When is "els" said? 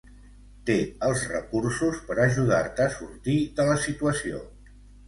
1.09-1.25